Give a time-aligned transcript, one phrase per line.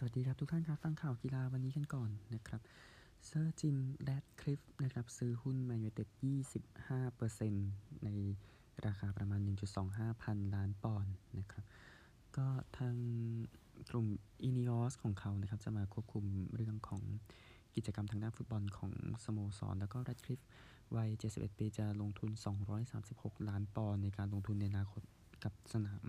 [0.00, 2.60] สวัสดีครับทุกท่านครับ ฟังข่าวกีฬาวันนี้กันก่อนนะครับ
[3.26, 6.08] เซอร์จิมแรดคลิฟนะครับ ซื้อหุ้นแมนยูเต็ด
[6.86, 8.10] 25%ใน
[8.86, 9.40] ราคาประมาณ
[9.82, 11.64] 1.25 พันล้านปอนด์นะครับ
[12.36, 12.46] ก็
[12.78, 12.94] ทาง
[13.90, 14.06] กลุ่ม
[14.42, 17.02] INEOS ของเขานะครับ จะมาควบคุมเรื่องของ
[17.76, 18.92] กิจกรรมทางด้านฟุตบอลของ
[19.24, 20.40] สโมสร แล้วก็แรดคลิฟ
[20.96, 22.30] วัย 71 ปีจะลงทุน
[22.88, 25.02] 236 ล้านปอนด์ในการลงทุนในอนาคต
[25.44, 26.04] กับสนาม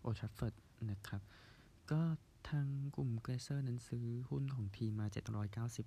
[0.00, 0.54] โอลด์แทรฟฟอร์ด
[0.90, 1.22] นะครับ
[1.92, 2.00] ก็
[2.48, 5.06] ทางกลุ่มเกลเซอร์นั้นซื้อหุ้นของทีมมา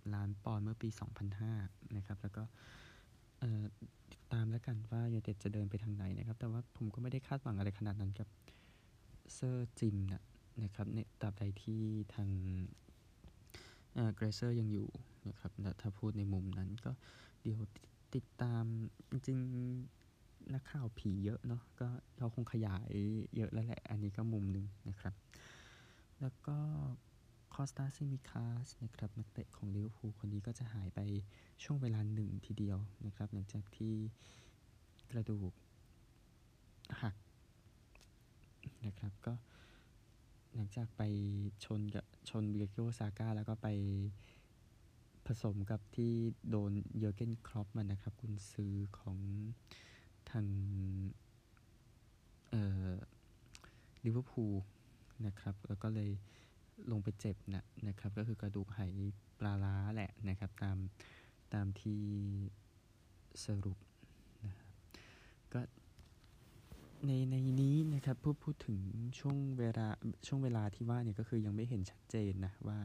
[0.03, 0.89] 790 ล้านปอนด์เมื่อปี
[1.41, 2.43] 2005 นะครับ แล้วก็
[4.11, 8.27] ติดตามแล้วกันว่ายูเต็ดจะเดินไปทางไหนนะครับ แต่ว่าผมก็ไม่ได้คาดหวังอะไรขนาดนั้นกับ
[9.33, 10.23] เซอร์จิมนะ
[10.63, 11.81] นะครับในตราบใดที่
[12.15, 12.29] ทาง
[14.15, 14.87] เกลเซอร์ยังอยู่
[15.27, 15.51] นะครับ
[15.81, 16.91] ถ้าพูดในมุมนั้นก็
[17.41, 17.59] เดี๋ยว
[18.15, 18.63] ติดตาม
[19.11, 19.39] จริง
[20.53, 21.87] นักข่าวผีเยอะเนาะก็
[22.19, 22.91] เราคงขยาย
[23.35, 25.13] เยอะแล้วแหละ อันนี้ก็มุมหนึ่งนะครับ
[26.21, 26.57] แล้วก็
[27.53, 30.99] คอสตาซิมิคาสนะครับนักเตะของลิเวอร์พูลคนนี้ก็จะหายไป
[31.63, 33.93] ช่วงเวลาหนึ่งทีเดียวนะครับ หลังจากที่
[35.11, 35.51] กระดูก
[37.01, 37.15] หัก
[38.85, 39.33] นะครับก็
[40.55, 41.01] หลังจากไป
[41.65, 43.67] ชนกับชนบูกาโยซาก้าแล้วก็ไป
[45.25, 46.13] ผสมกับที่
[46.49, 49.17] โดนเยอร์เกนคล็อปป์มันนะครับกุนซือของ
[50.31, 50.45] ทาง
[52.49, 52.89] เอ่อ
[54.05, 54.53] ลิเวอร์พูล
[55.27, 56.11] นะครับ แล้วก็เลย
[56.91, 58.79] ลงไปเจ็บนะนะครับ ก็คือกระดูกไห
[59.39, 60.77] ปลาร้าแหละนะครับ ตาม
[61.53, 62.01] ตามที่
[63.45, 63.77] สรุป
[64.45, 64.69] นะครับ
[65.53, 65.61] ก็
[67.05, 68.79] ในในนี้นะครับพูดพูดถึง
[69.19, 69.87] ช่วงเวลา
[70.27, 72.79] ช่วงเวลาที่ว่าเนี่ยก็คือยังไม่เห็นชัดเจนนะว่า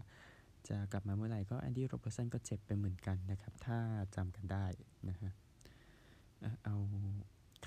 [0.69, 3.79] จะกลับมาเมื่อไหร่ก็แอนดี้โรเบอร์สันก็เจ็บไปเหมือนกันนะครับ ถ้า
[4.17, 4.67] จำกันได้
[5.09, 5.33] นะฮะ
[6.65, 6.77] เอา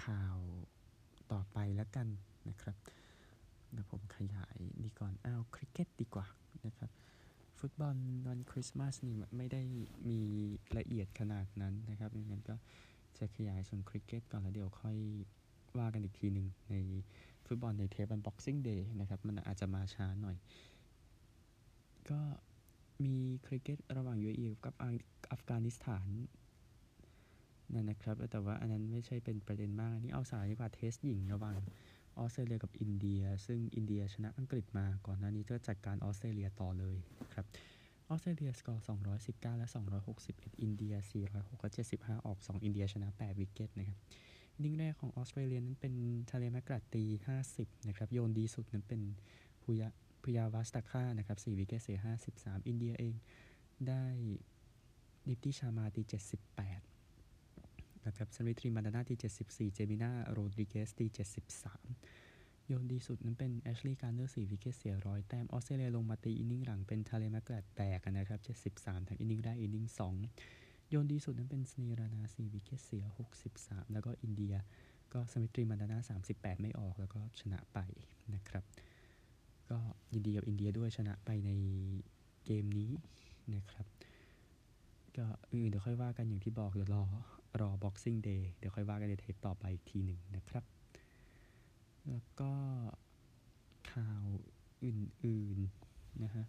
[0.03, 0.37] ข่าว
[1.31, 2.07] ต่อไปแล้วกัน
[2.49, 2.75] นะครับ
[3.77, 6.25] เดี๋ยวผมขยายดีก่อนเอาคริกเก็ตดีกว่า
[6.65, 6.89] นะครับ
[7.59, 7.95] ฟุตบอล
[8.27, 9.61] วันคริสต์มาสนี่ไม่ได้
[10.09, 10.21] มี
[10.77, 12.55] ละเอียดขนาดนั้นนะครับดังนั้นก็
[13.17, 14.97] จะขยายส่วนคริกเก็ตก่อนแล้วเดี๋ยวค่อย
[15.77, 16.75] ว่ากันอีกทีหนึ่งใน
[17.45, 20.37] ฟุตบอลในเทปวัน Boxing Day นะครับ มันอาจจะมาช้าหน่อย
[22.09, 22.19] ก็
[23.05, 23.15] มี
[23.45, 24.73] คริกเก็ตระหว่าง UAE กับ
[25.31, 26.07] อัฟกานิสถาน
[27.73, 31.55] นั่นนะครับ แต่ว่าอันนั้นไม่ใช่เป็นประเด็นมาก อันนี้เอาสายดีกว่า Test หญิงระหว่าง
[32.19, 36.97] ออสเตรเลียกับอินเดีย ซึ่งอินเดียชนะอังกฤษมาก่อนหน้านี้ก็จัดการออสเตรเลียต่อเลย
[37.33, 37.45] ครับ
[38.09, 38.85] ออสเตรเลียสกอร์
[39.23, 39.67] 219 และ
[40.13, 40.93] 261 อินเดีย
[41.29, 43.97] 406และ75 ออก 2 อินเดียชนะ 8 วิกเก็ตนะครับ
[44.63, 45.93] นิ่งแรกของออสเตรเลียนั้นเป็น
[46.31, 47.03] ทะเลแมะกรัดตี
[47.45, 49.01] 50 นะครับ โยนดีสุดนั้นเป็น
[49.63, 49.89] พุยา
[50.21, 51.99] พุยาวัสตาค่านะครับ 4 วิกเก็ตเสีย
[52.33, 53.15] 53 อินเดียเอง
[53.87, 54.05] ได้
[55.27, 56.96] ดิปตี้ชามาตี 78
[58.07, 61.09] นะครับซาริทรีมาดานาที่74 เจมิน่าโรดริเกสที่
[61.87, 68.39] 73 โยนดีสุดนั้นเป็นแอชลีย์การเนอร์4วิกเกตเสียร้อยแต้ม ออสเตรเลียลงมาตีอินนิ่งหลังเป็นทาเลมาแกรดแตกนะครับ
[68.73, 69.85] 73 ทั้ง innings ได้ innings
[70.39, 73.03] 2 โยนดีสุดนั้นเป็นสเนห์รานา4 wicket เสีย
[73.49, 74.53] 63 แล้วก็อินเดีย
[75.13, 77.79] ก็สมริติมันธานา38 ไม่ออกแล้วก็ชนะไป
[78.33, 78.63] นะครับ
[79.69, 79.77] ก็
[80.13, 81.51] ยินดีกับอินเดียด้วยชนะไปใน
[82.45, 82.91] เกมนี้
[83.55, 83.85] นะครับ
[85.17, 87.03] ก็อื่นเดี๋ยวค่อยว่ากันอย่างที่บอกเดี๋ยวรอ
[87.61, 90.63] รอ Boxing Day เดี๋ยวค่อยว่ากันในเทปต่อไปอีกทีหนึ่งนะครับ
[92.09, 92.51] แล้วก็
[93.91, 94.25] ข่าว
[94.85, 96.45] อื่นๆนะฮะ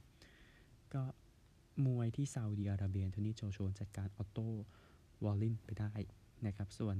[0.95, 1.03] ก็
[1.87, 4.49] มวยที่ซาอุดีอาระเบียแอนโทนี่โจชัวจัดการออโต้
[5.25, 5.93] วอลลินไปได้
[6.47, 6.97] นะครับ ส่วน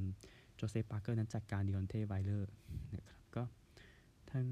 [0.55, 2.51] โจเซฟปาร์กเกอร์นั้นจัดการดิออนเทไวล์เดอร์
[2.95, 3.43] นะครับ ก็
[4.31, 4.47] ทั้ง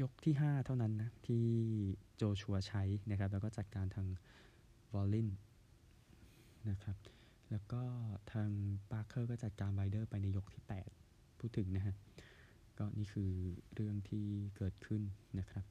[0.00, 1.44] ยก ที่ 5 เท่านั้นนะที่
[2.16, 4.06] โจชัวใช้นะครับ แล้วก็จัดการทาง
[4.92, 5.28] วอลลิน
[6.70, 6.96] นะครับ
[7.50, 7.82] แล้วก็
[8.32, 8.50] ทาง
[8.90, 10.62] ปาร์กเกอร์ก็จัดการไวล์เดอร์ไปในยกที่
[11.02, 11.94] 8 พูดถึงนะฮะ
[12.78, 13.30] ก็นี่คือ
[13.74, 14.26] เรื่องที่
[14.56, 15.02] เกิดขึ้น
[15.38, 15.64] นะครับ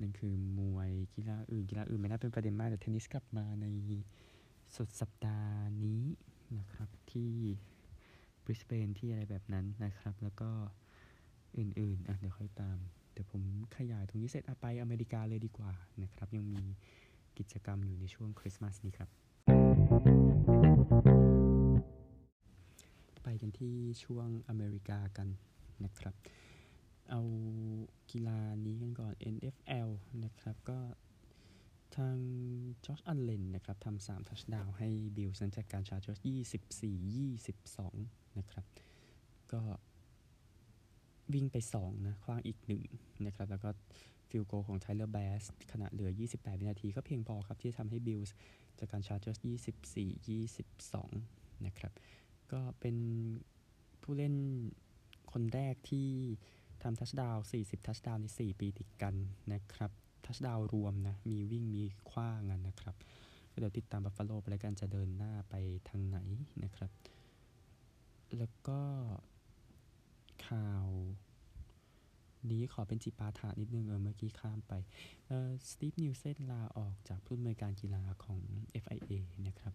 [0.00, 3.66] นั่นคือมวยกีฬาอื่นกีฬาอื่นไม่น่าเป็นประเด็นมาก แต่เทนนิสกลับมาใน
[4.76, 6.02] สุดสัปดาห์นี้
[6.58, 7.32] นะครับที่
[8.44, 10.50] บริสเบนที่อะไรแบบนั้นนะครับ แล้วก็
[11.58, 12.78] อื่นๆอะเดี๋ยวค่อยตาม
[13.12, 13.42] เดี๋ยวผม
[13.76, 15.72] ขยายตรงนี้เสร็จไปอเมริกาเลยดีกว่า
[16.02, 16.62] นะครับ ยังมี
[17.38, 19.08] กิจกรรมอยู่ในช่วงคริสต์มาสนี้ครับ
[23.22, 25.28] ไปกันที่ช่วงอเมริกากัน
[25.84, 26.14] นะครับ
[27.10, 27.20] เอา
[28.10, 29.88] กีฬานี้กันก่อน NFL
[30.24, 30.78] นะครับ ก็
[31.96, 32.16] ทาง
[32.84, 36.08] จอร์จอัลเลนนะครับทำสามทัชดาวให้บิลสันจากการชาร์จ
[36.64, 36.94] 24
[37.80, 38.64] 22นะครับ
[39.52, 39.60] ก็
[41.34, 42.58] วิ่งไป 2 นะ คว้างอีก
[42.92, 43.68] 1 นะครับ แล้วก็
[44.28, 45.42] field goal ของไทเลอร์แบส
[45.72, 48.36] ขณะเหลือ 28 วินาทีก็เพียงพอครับ ที่ทำให้บิลส์
[48.78, 50.38] จัดการชาร์จเจอร์ส 24
[50.78, 51.92] 22 นะครับ
[52.52, 52.96] ก็เป็น
[54.02, 54.34] ผู้เล่น
[55.32, 56.08] คนแรกที่
[56.82, 59.14] ทำ touchdown 40 touchdown ใน 4 ปีติดกัน
[59.52, 59.90] นะครับ
[60.26, 62.96] touchdown รวมนะ มีวิ่งมีขว้างกันนะครับ
[63.52, 65.54] ก็เดี๋ยวติดตามบัฟฟาโลไปแล้วกันจะเดินหน้าไป
[65.88, 66.18] ทางไหน
[66.64, 66.90] นะครับ
[68.38, 68.80] แล้วก็
[70.50, 70.86] ข่าว
[72.50, 74.72] นี้ขอเป็นจิปาถานิดนึงเออเมื่อกี้ข้ามไป
[75.26, 78.40] เออสตีฟนีลเซ่นลาออกจากผู้อำนวยการกีฬาของ
[78.82, 79.12] FIA
[79.46, 79.74] นะครับ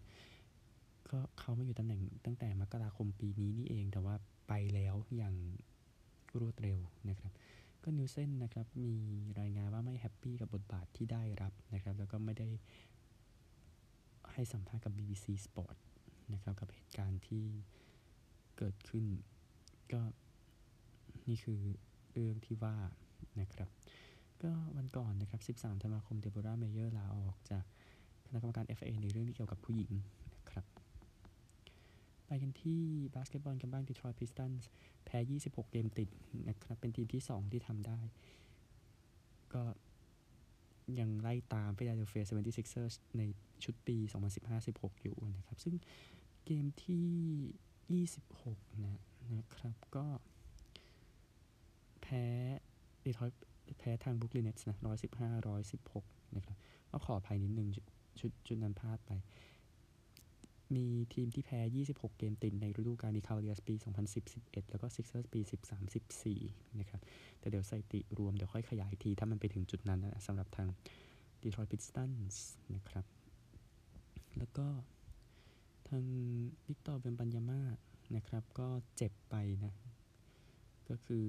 [1.09, 4.15] ก็เขามาอยู่ตำแหน่งตั้งแต่มกราคมปีนี้นี่เองแต่ว่า
[4.47, 5.35] ไปแล้วอย่าง
[6.39, 6.79] รวดเร็ว
[7.09, 7.31] นะครับ
[7.83, 8.95] ก็นีลเซ่นนะครับมี
[9.39, 12.49] รายงานว่าไม่ happy กับบทบาทที่ได้รับนะครับ แล้วก็ไม่ได้
[14.33, 15.75] ให้สัมภาษณ์กับ BBC Sport
[16.33, 17.45] นะครับ กับเหตุการณ์ที่
[18.57, 19.05] เกิดขึ้น
[19.93, 20.01] ก็
[21.29, 21.59] นี่คือ
[22.13, 22.75] เรื่องที่ว่า
[23.41, 23.69] นะครับ
[24.43, 27.63] ก็วันก่อนนะครับ 13 ธันวาคมเดโบราเมเยอร์ลาออกจาก
[28.27, 29.91] คณะกรรมการ FA ในเรื่องที่เกี่ยวกับผู้หญิง
[30.35, 30.65] นะครับ
[32.27, 32.81] ไปกันที่
[33.15, 34.63] บาสเกตบอลกันบ้าง Detroit Pistons
[35.05, 36.09] แพ้ 26 เกมติด
[36.49, 37.99] นะครับ เป็นทีมที่ 2 ที่ทำได้
[39.53, 39.63] ก็
[40.99, 43.21] ยังไล่ตาม Philadelphia 76ers ใน
[43.63, 43.97] ชุดปี
[44.51, 45.75] 2015-16 อยู่นะครับ ซึ่ง
[46.45, 49.01] เกมที่ 26 นะ
[49.35, 50.05] นะครับ ก็
[52.05, 52.25] แพ้
[53.05, 53.29] ดีทรอยต์
[53.79, 56.05] แพ้ทางบรูคลินเนตส์นะร้อยสิบห้าร้อยสิบหก
[56.35, 56.57] นะครับ
[56.91, 57.69] ก็ขออภัยนิดนึง
[58.19, 59.11] ชุดชุดนั้นพลาดไป
[60.75, 61.59] มีทีมที่แพ้
[61.89, 63.73] 26 เกมติดในฤดูกาลมีคาวาเลียร์สปี
[64.23, 65.39] 2010-11 แล้วก็ซิกเซอร์สปี
[66.09, 67.01] 13-14 นะครับ
[67.39, 70.67] แต่เดี๋ยวสถิติรวมเดี๋ยวค่อยขยายที ถ้ามันไปถึงจุดนั้นนะสำหรับทาง
[71.41, 72.35] Detroit Pistons
[72.75, 73.05] นะครับ
[74.37, 74.67] แล้วก็
[75.89, 76.03] ทาง
[76.67, 77.65] วิกเตอร์เวมบันยามา
[78.15, 79.35] นะครับ ก็เจ็บไป
[79.65, 79.73] นะ
[80.89, 81.27] ก็คือ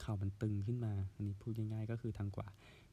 [0.00, 2.48] เข่ามันตึงขึ้นมา อันนี้พูดง่ายๆก็คือทางกว่า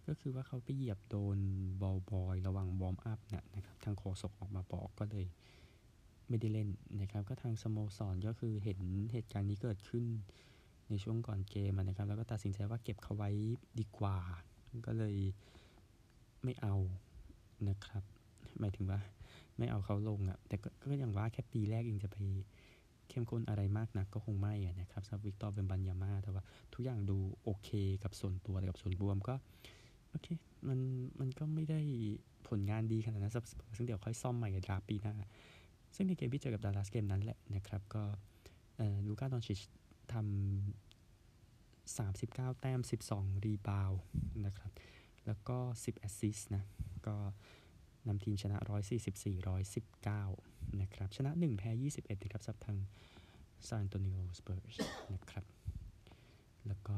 [0.07, 1.38] ก็คือว่าเขาไปเหยียบโดน
[1.81, 5.25] ball boy ระหว่าง warm up เนะนะครับทางโฆษกออกมาบอกก็เลย
[6.27, 6.69] ไม่ได้เล่น
[7.01, 8.80] นะครับ ก็ทางสโมสรก็คือเห็น
[9.12, 10.06] เหตุการณ์นี้เกิดขึ้น
[10.89, 13.30] ในช่วงก่อนเกมนะครับ แล้วก็ตัดสินใจว่าเก็บเขาไว้
[13.80, 14.18] ดีกว่า
[14.88, 15.16] ก็เลย
[16.44, 16.75] ไม่เอา
[17.69, 18.04] นะครับ
[18.60, 19.00] หมายถึงว่า
[19.57, 22.18] ไม่เอาเขาลงอะ่ะ แต่ก็อย่างว่าแค่ปีแรกเองจะไป
[23.10, 26.44] เข้มข้นอะไรมากนักก็คงไม่นะครับสำหรับวิกตอร์เป็นบัญญามาแต่ว่า
[26.74, 27.69] ทุกอย่างดูโอเค
[28.04, 29.36] กับส่วนตัวกับส่วนรวมก็
[30.10, 30.28] โอเค
[30.68, 30.80] มัน
[31.19, 31.80] มันก็ไม่ได้
[32.48, 33.34] ผลงานดีขนาดนั้น
[33.75, 35.13] ซึ่งเดี๋ยวค่อยซ่อมใหม่ใน draft ปีหน้า
[35.96, 38.04] ซึ่งในเกมที่เจอกับดัลลัสเกมนั้นแหละนะครับ ก็
[39.08, 39.60] ลูก้าดอนชิช
[40.13, 40.25] ทำ
[41.98, 42.80] 39แต้ม
[43.12, 43.92] 12 rebound
[44.46, 44.72] นะครับ
[45.25, 46.63] แล้วก็10แอสซิสนะ
[47.08, 47.16] ก็
[48.08, 48.58] นำทีมชนะ
[49.56, 52.77] 144-119 นะครับ ชนะ 1 แพ้ 21นะครับสำหรับทาง
[53.67, 54.75] ซานอันโตนิโอสเปอร์ส
[55.13, 55.45] นะครับ
[56.67, 56.97] แล้วก็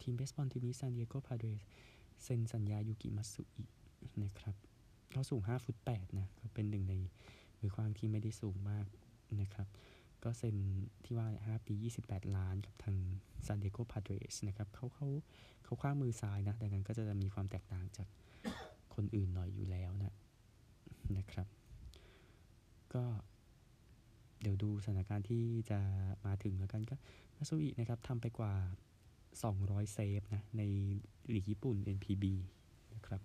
[0.00, 1.60] ทีมเบสบอลทีมนี้ซานดิเอโกพาเดรส
[2.22, 3.64] เซ็นสัญญายูกิมัตสึอิ
[4.24, 4.54] นะครับ
[5.12, 6.94] เขาสูง 5 ฟุต 8 นะก็เป็นหนึ่งใน
[7.60, 8.86] มือขว้างที่ไม่ได้สูงมาก
[9.40, 9.68] นะครับ
[10.24, 10.56] ก็เซ็น
[11.04, 11.74] ที่ว่า 5 ปี
[12.04, 12.96] 28 ล้านกับทาง
[13.46, 15.08] ซานดิเอโกพาเดรสนะครับเขาเขา
[15.64, 18.08] เขาขว้างมือซ้ายนะ ดังนั้นก็จะมีความแตกต่างจาก
[18.94, 20.14] คนอื่นหน่อยอยู่แล้วนะ
[21.16, 21.46] นะครับ
[22.94, 23.04] ก็
[24.42, 25.80] เดี๋ยวดูสถานการณ์ที่จะ
[26.26, 26.94] มาถึงแล้วกันก็
[27.36, 28.54] มาซุอินะครับทำไปกว่า
[29.22, 30.62] 200 เซฟนะใน
[31.28, 32.24] หลีกญี่ปุ่น NPB
[32.94, 33.22] นะครับ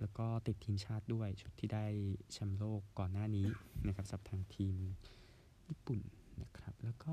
[0.00, 1.86] แล้วก็ติดทีมชาติด้วย ชุดที่ได้
[2.32, 3.46] แชมป์โลกก่อนหน้านี้
[3.86, 4.74] นะครับสับทางทีม
[5.68, 6.00] ญี่ปุ่น
[6.42, 7.12] นะครับ แล้วก็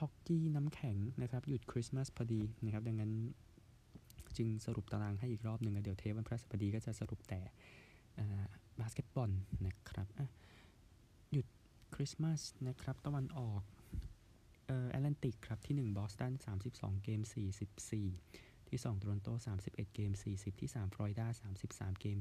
[0.00, 3.12] ฮอกกี้น้ำแข็งนะครับ หยุดคริสต์มาสพอดีนะครับ ดังนั้น
[4.36, 7.40] จึงสรุปตารางให้อีกรอบหนึ่งเดี๋ยวเทปวันพฤหัสบดีก็จะสรุปแต่
[8.80, 9.30] บาสเกตบอล
[9.66, 10.06] นะครับ
[11.32, 11.46] หยุด
[11.94, 13.62] คริสต์มาสนะครับตะวันออก
[14.66, 16.32] เอ่อแอตแลนติกครับ ที่ 1 บอสตัน
[16.68, 17.20] 32 เกม
[17.94, 19.28] 44 ที่ 2 โตรอนโต
[19.60, 21.26] 31 เกม 40 ที่ 3 ฟลอริดา
[21.64, 22.18] 33 เกม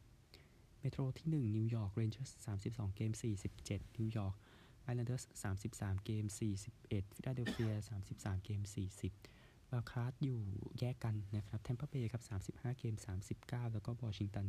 [0.00, 3.10] 40 เมโทรที่ 1 นิวยอร์กเรนเจอร์ส32 เกม
[3.56, 4.34] 47 นิวยอร์ก
[4.82, 5.24] ไอแลนเดอร์ส
[5.66, 6.24] 33 เกม
[6.70, 7.72] 41ฟิลาเดลเฟีย
[8.08, 8.60] 33 เกม
[9.16, 10.40] 40 wild card อยู่
[10.78, 12.94] แยกกันนะครับ แทมเปอร์เบย์ครับ 35 เกม
[13.34, 14.46] 39 แล้วก็วอชิงตัน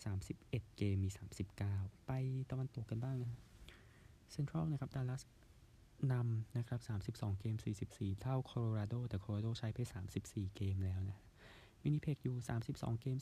[0.00, 1.10] 31 เกมมี
[1.58, 2.10] 39 ไป
[2.50, 3.32] ตะวันตกกันบ้างนะ
[4.30, 5.22] เซ็นทรัลนะครับดัลลัส
[6.12, 6.80] นำนะครับ
[7.10, 7.56] 32 เกม
[7.88, 9.78] 44 เท่าโคโลราโด แต่โคโลราโดใช้ไป
[10.18, 11.18] 34 เกมแล้วนะ
[11.82, 12.36] วินิเพกอยู่
[12.68, 13.16] 32 เกม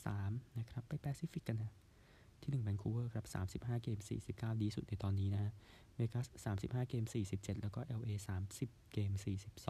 [0.00, 1.72] 43 นะครับ ไปแปซิฟิกกันนะ
[2.42, 3.26] ที่1แวนคูเวอร์ครับ
[3.58, 3.98] 35 เกม
[4.30, 5.52] 49 ดีสุดในตอนนี้นะ
[5.94, 6.26] เวกัส
[6.60, 8.14] 35 เกม 47 แล้วก็ LA
[8.54, 9.10] 30 เกม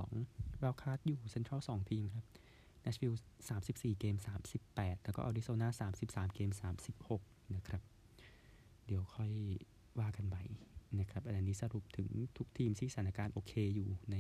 [0.01, 2.27] 42 wild card อยู่เซ็นทรัล2ทีมครับ
[2.85, 3.23] แนชวิลล์
[3.61, 4.17] 34 เกม
[4.61, 5.89] 38 แล้วก็อาริโซนา
[6.29, 6.51] 33 เกม
[7.03, 7.83] 36 นะครับ
[8.87, 9.31] เดี๋ยวค่อย
[10.01, 10.45] ว่ากันใหม่
[11.01, 14.17] นะครับอันนี้สรุปถึงทุกทีมที่สถานการณ์โอเคอยู่ใน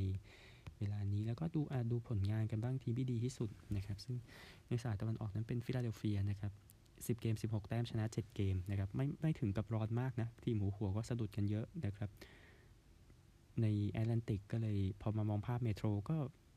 [0.79, 1.61] เวลานี้แล้วก็ดู
[1.93, 4.17] ดูผลงานกันบ้างทีมที่ดีที่สุดนะครับ ซึ่ง
[4.69, 6.53] ในสายตะวันออกนั้นเป็นฟิลาเดลเฟียนะครับ
[6.91, 12.11] 10 เกม 16 แต้มชนะ 7 เกมนะครับไม่ไม่ถึงกับร้อนมากนะ ทีมหัวหัวก็สะดุดกันเยอะนะครับ
[13.63, 16.17] ในแอตแลนติกก็เลยพอมามองภาพ Metro ก็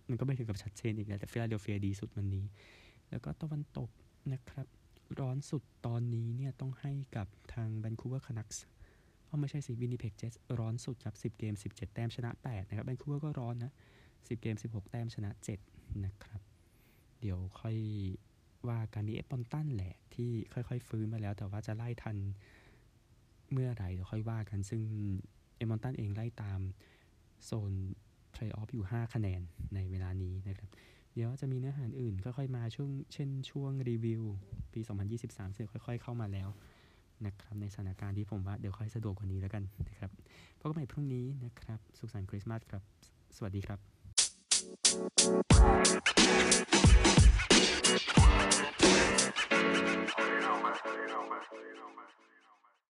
[0.09, 2.45] มันก็ไม่ถึงกับชัดเจนอีกแล้วแต่ฟิลาเดลเฟียดีสุดวันนี้
[3.09, 3.89] แล้วก็ตะวันตก
[4.33, 4.67] นะครับ
[5.19, 8.63] ร้อนสุดตอนนี้เนี่ยต้องให้กับทางแ a นคูเวอร์ค a นักส์
[9.25, 13.73] เอาไม่ใช่สิวินนิเพกเจ็ตส์ร้อนสุดครับ10 เกม 17 แต้มชนะ 8 นะครับแ a นคูเวอร์ก็ร้อนนะ
[14.07, 15.31] 10 เกม 16 แต้มชนะ
[15.67, 16.41] 7 นะครับ
[17.21, 17.77] เดี๋ยวค่อย
[18.67, 22.17] ว่าการนี้เอดมันตันแหละที่ค่อยๆ ฟื้นมาแล้ว แต่ว่าจะไล่ทัน
[23.51, 24.81] เมื่อไหร่เดี๋ยวค่อยว่ากันซึ่ง
[25.57, 26.61] เอมอนตันเองไล่ตาม
[27.45, 27.73] โซน
[28.47, 29.41] ลย์ออฟอยู่ 5 คะแนน
[29.75, 30.69] ในเวลานี้นะครับ
[31.13, 34.21] เดี๋ยวจะมีเนื้อหาอื่นค่อยๆมาช่วงเช่นช่วงรีวิว
[34.73, 34.81] ปี
[35.19, 36.49] 2023ซึ่งค่อย ๆ เข้ามาแล้ว
[37.25, 40.11] นะครับในสถานการณ์ที่ผมว่าเดี๋ยวค่อยสะดวกกว่านี้แล้วกันนะครับ
[40.59, 42.81] พบกันใหม่พรุ่งนี้นะครับ สุขสันต์คริสต์มาสครับ
[43.35, 43.79] สวัสดีครับ